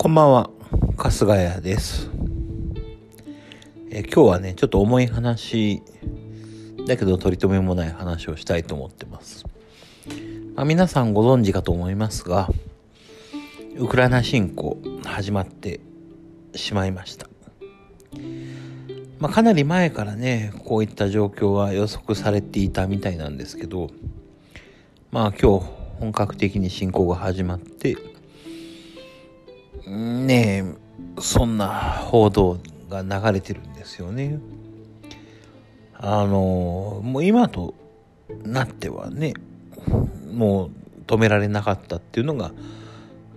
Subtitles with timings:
[0.00, 0.48] こんばんは、
[0.96, 2.08] 春日谷です。
[3.90, 5.82] え今日はね、ちょっと重い話、
[6.86, 9.44] だけど取り留めもない話をしたいと思ってます。
[10.54, 12.48] まあ、皆さんご存知かと思いますが、
[13.76, 15.80] ウクライナ侵攻始まって
[16.54, 17.28] しまいました。
[19.18, 23.90] まあ、かなり前からね、こういった状況は予測されていたみたいなんですけど、
[25.10, 25.66] まあ今日
[25.98, 27.96] 本格的に侵攻が始まって、
[29.88, 30.64] ね
[31.16, 32.58] え、そんな報道
[32.90, 34.38] が流れてるんですよね。
[35.94, 37.74] あの、もう今と
[38.44, 39.34] なってはね、
[40.32, 40.70] もう
[41.06, 42.52] 止められなかったっていうのが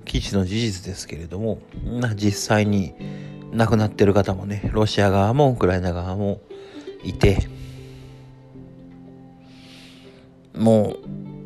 [0.06, 1.60] 基地の事実ですけれども、
[2.16, 2.94] 実際に
[3.54, 6.42] 亡くなってる方もね、ロシア側もウクライナ側も
[7.04, 7.48] いて、
[10.54, 10.96] も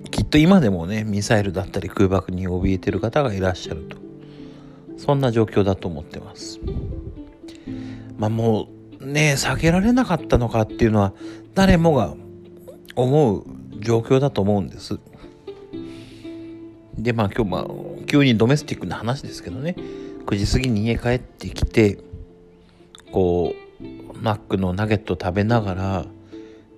[0.06, 4.05] うきっと今でもね、ミサイルだったり空爆に怯えてる方がいらっしゃると。
[4.98, 6.60] そんな状況だと思ってます。
[8.18, 8.68] まあも
[9.00, 11.14] うね、避けられなかったのかっていうのは
[11.54, 12.16] 誰もが
[12.96, 13.44] 思う
[13.80, 15.00] 状況だと思うんです。
[16.98, 17.66] で、まあ今日まあ
[18.08, 19.76] 急にドメスティックな話ですけどね、
[20.26, 22.00] 9時過ぎに家帰ってきて、
[23.12, 26.06] こう、マックのナゲット食べながら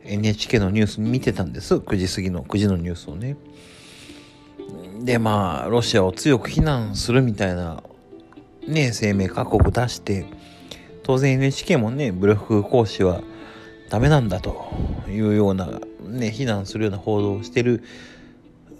[0.04, 1.76] NHK のニュース見てたんです。
[1.76, 3.38] 9時過ぎの9時のニュースをね。
[5.00, 7.84] でまあロシアを強く非難するみたいな
[8.68, 10.26] ね声明各国出して
[11.04, 13.22] 当然 NHK もね武力行使は
[13.90, 14.70] ダメなんだと
[15.08, 17.84] いうようなね非難するような報道をしてる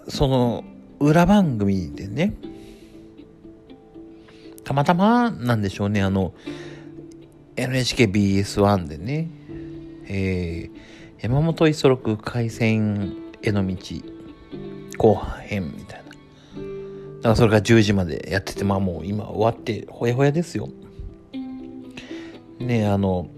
[0.08, 0.64] その
[1.00, 2.34] 裏番組でね
[4.64, 6.34] たまたまなんでしょうねあの
[7.56, 9.28] NHKBS1 でね、
[10.06, 10.70] えー、
[11.20, 13.76] 山本五十六海戦への道
[14.96, 16.07] 後半編みたいな。
[17.18, 20.68] だからそれが10時までやってて、まあもう今終わってほやほやですよ。
[22.60, 23.28] ねあの、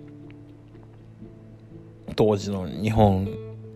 [2.17, 3.29] 当時の日本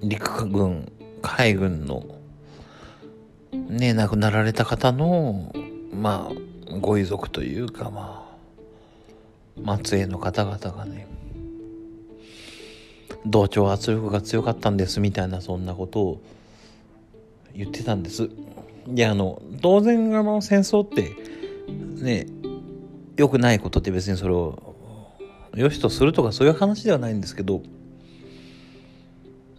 [0.03, 0.93] 陸軍、
[1.23, 2.05] 海軍の、
[3.53, 5.53] ね亡くなられた方の、
[5.93, 8.37] まあ、ご遺族というか、ま
[9.65, 11.07] あ、末裔の方々がね、
[13.25, 16.21] 同調圧力が強かったんですみたいなそんなことを
[17.55, 18.29] 言ってたんです。
[18.87, 21.17] であの当然あの戦争って
[22.03, 22.27] ね
[23.17, 24.75] 良くないことって別にそれを
[25.55, 27.63] 良しとするとかそういう話ではないんですけど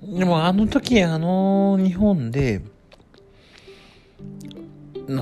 [0.03, 2.62] でもあの時あの日本で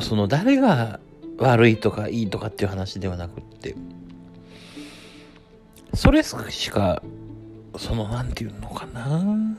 [0.01, 0.99] その誰が
[1.37, 3.75] 悪いとかいいとかっていう話ではなくって
[5.93, 7.03] それしか
[7.77, 9.57] そのなんていうのかな。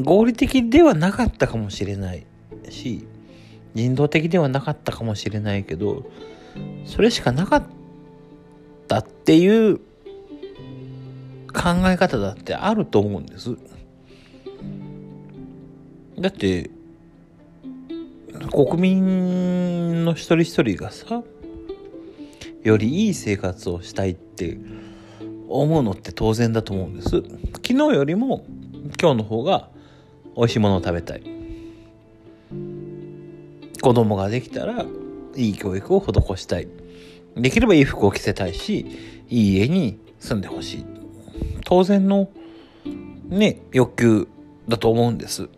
[0.00, 2.26] 合理的ではなかったかもしれない
[2.70, 3.06] し
[3.74, 6.04] 人道的ではなかったかもしれないけど
[6.86, 7.62] それしかなかっ
[8.88, 9.78] たっていう
[11.52, 13.56] 考え方だってあると思うんです。
[16.18, 16.70] だって
[18.52, 21.22] 国民の一人一人がさ
[22.62, 24.58] よりいい生活をしたいって
[25.48, 27.22] 思うのって当然だと思うんです。
[27.54, 28.44] 昨日よりも
[29.00, 29.68] 今日の方が
[30.36, 31.22] 美味しいものを食べたい。
[33.80, 34.84] 子供ができたら
[35.36, 36.68] いい教育を施したい。
[37.36, 38.86] できればいい服を着せたいし
[39.28, 40.86] いい家に住んでほしい。
[41.64, 42.28] 当然の
[43.28, 44.28] ね欲求
[44.68, 45.48] だと思うんです。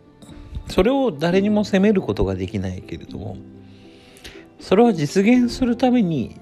[0.69, 3.37] それを誰にも責めることができないけれども
[4.59, 6.39] それを実現するために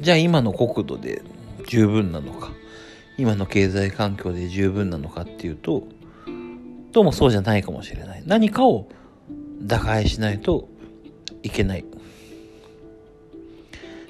[0.00, 1.22] じゃあ今の国土で
[1.68, 2.50] 十分なのか
[3.18, 5.84] 今の経済環境で十分なのかっていうと
[6.92, 8.22] どうもそうじゃないかもしれない。
[8.26, 8.88] 何かを
[9.62, 10.68] 打開しないと
[11.42, 11.84] いけない。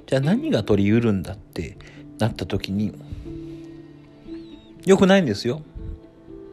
[0.07, 1.79] じゃあ何が取り得るんだって
[2.19, 2.93] なった時に、
[4.85, 5.63] 良くないんですよ。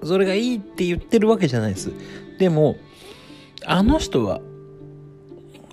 [0.03, 1.91] それがいいって言ってるわけじゃないです。
[2.37, 2.77] でも、
[3.65, 4.39] あの人は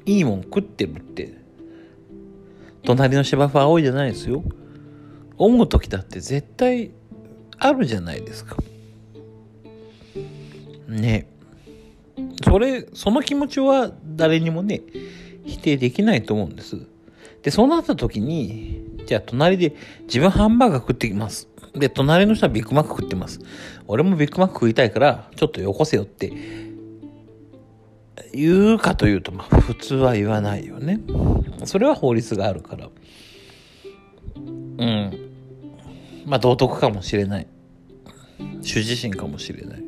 [0.06, 1.34] いいもん食ってるって、
[2.84, 4.42] 隣の芝生青いじゃないですよ。
[5.36, 6.92] 思う時だって絶対
[7.58, 8.56] あるじゃないですか。
[10.88, 11.26] ね。
[12.44, 14.82] それその気持ちは誰にもね
[15.44, 16.80] 否定できないと思うんです。
[17.42, 21.48] でそうなった時にじゃあ隣で自分ハンバーガー食ってきます。
[21.74, 23.40] で隣の人はビッグマック食ってます。
[23.86, 26.32] 俺もビッグマック食いたいからちょっとよこせよって
[28.32, 31.00] 言うかというとまあ普通は言わないよね。
[31.64, 32.88] それは法律があるから。
[34.36, 34.40] う
[34.84, 35.30] ん。
[36.26, 37.46] まあ道徳かもしれない。
[38.62, 39.85] 羞恥心かもしれない。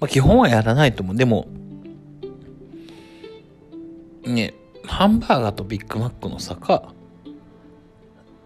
[0.00, 1.16] まあ、基本はやらないと思う。
[1.16, 1.46] でも、
[4.24, 4.54] ね、
[4.86, 6.92] ハンバーガーとビッグマックの差か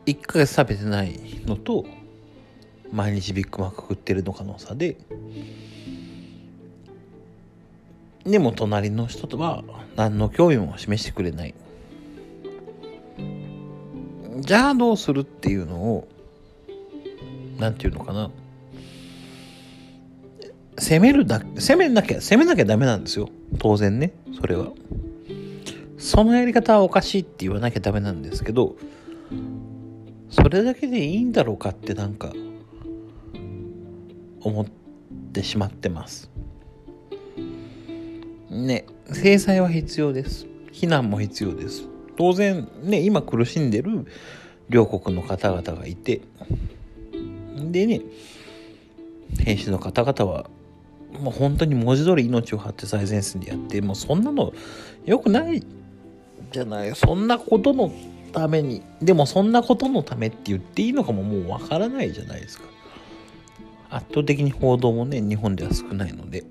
[0.06, 1.86] 1ヶ月食べてないのと
[2.92, 4.96] 毎日ビッグマック食ってるのかの差で
[8.24, 9.64] でも隣の人とは
[9.96, 11.54] 何の興味も示してくれない
[14.40, 16.08] じゃあどうするっていうのを
[17.58, 18.30] なんていうのかな
[20.76, 23.28] 攻めるだ攻めなきゃ攻めなきゃダメなんですよ。
[23.58, 24.72] 当然ねそれは。
[25.98, 28.76] そのやり方はおかしいって言わなきゃダメなんですけど
[30.28, 32.32] それだけでいいんだろうかってなんか
[34.40, 34.66] 思っ
[35.32, 36.30] てしまってます。
[38.50, 40.46] ね制裁は必要です。
[40.72, 41.88] 非難も必要です。
[42.16, 44.06] 当然ね今苦しんでる
[44.68, 46.20] 両国の方々がいて
[47.70, 48.02] でね
[49.38, 50.50] 兵士の方々は
[51.20, 54.52] もう本当に文字通り命を張って最前線でやってもうそんなの
[55.04, 55.62] 良くない
[56.52, 56.94] じゃない。
[56.94, 57.92] そんなことの
[58.32, 62.64] ためにでもそんなことのためって言っていいのかももうわからないじゃないですか。
[63.90, 66.44] 圧倒的に報道もね日本では少ないので。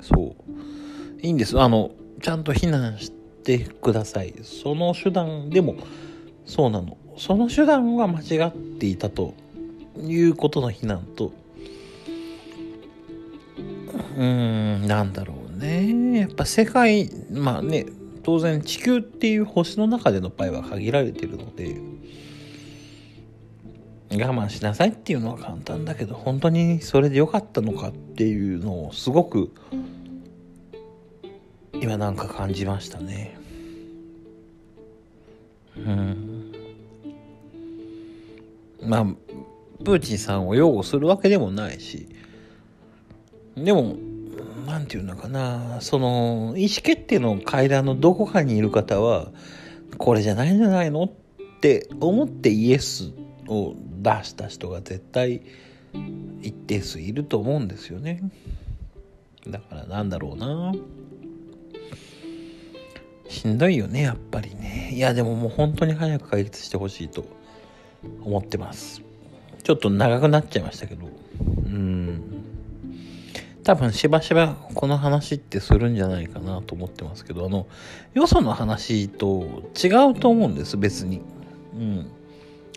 [0.00, 1.20] そう。
[1.20, 1.60] いいんです。
[1.60, 3.12] あのちゃんと避難し
[3.44, 4.34] てください。
[4.42, 5.76] その手段でも
[6.46, 6.96] そうなの。
[7.16, 9.34] その手段は間違っていたと
[10.00, 11.32] いうことの非難と
[14.18, 16.18] うんなんだろうね。
[16.18, 17.86] やっぱ世界まあね
[18.24, 21.80] 当然地球っていう星の中での場合は限られてるので
[24.10, 29.52] 我慢しなさいっていうのは簡単だけど本当にそれで良かったのかっていうのをすごく
[31.74, 33.38] 今なんか感じましたね。
[35.76, 36.52] うん。
[38.82, 39.04] まあ
[39.84, 42.08] プーチンさんを擁護するわけでもないし
[43.56, 43.96] でも
[44.68, 45.80] 何て言うのかな。
[45.80, 49.32] その意思決定の階段のどこかにいる方は
[49.96, 51.10] これじゃないんじゃないのっ
[51.60, 53.12] て思ってイエス
[53.48, 55.42] を出した人が絶対
[56.42, 58.20] 一定数いると思うんですよね。
[59.46, 60.72] だからなんだろうな。
[63.28, 64.90] しんどいよねやっぱりね。
[64.92, 67.24] いやでももう本当に早く解決してほしいと
[68.22, 69.02] 思ってます。
[69.62, 71.06] ちょっと長くなっちゃいましたけど。
[71.40, 71.97] うん。
[73.68, 77.66] 多分しばしばこの話ってするんじゃないかなと思ってますけどあの
[78.14, 81.20] よその話と違うと思うんです別に。
[81.74, 82.10] うん。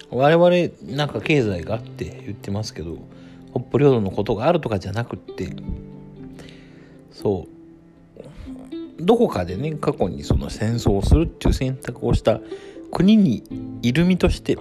[0.09, 2.97] 我々なんか経済があって言ってますけど
[3.51, 5.55] 北方領土のことがあるとかじゃなくって。
[7.13, 7.47] そ
[8.99, 9.01] う。
[9.01, 12.41] どこかでね過去にその戦争をするっていう選択をした
[12.91, 14.57] 国にいる身として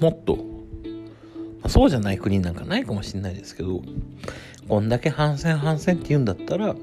[0.00, 0.51] もっと、
[1.72, 3.80] そうじゃない国なんかないかもしれないですけど
[4.68, 6.76] こんだけ反戦反戦って言うんだったら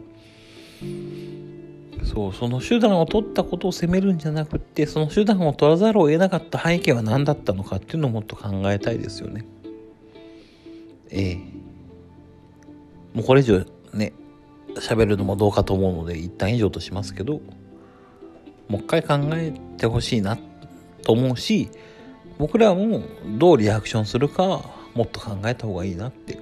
[2.04, 9.46] そうその手段を取ったことを責めるんじゃなくってその手段を取らざるを得なかった背景は何だったのかっていうのをもっと考えたいですよね。
[11.12, 11.36] ええ。
[13.14, 13.64] もうこれ以上
[13.94, 14.14] ね
[14.74, 17.42] 喋るのもどうかと思うので一旦以上としますけど
[18.68, 20.40] もう一回考えてほしいな
[21.04, 21.70] と思うし
[22.40, 23.04] 僕らも
[23.38, 26.38] どうリアクションするかもっと考えた方がいいなって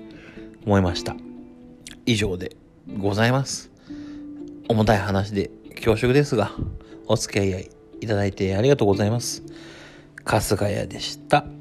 [0.65, 1.15] 思いました。
[2.07, 2.55] 以上で
[2.97, 3.69] ございます。
[4.67, 6.51] 重たい話で恐縮ですが
[7.05, 7.69] お付き合い
[8.01, 9.43] いただいてありがとうございます。
[10.25, 11.56] 春日屋でした。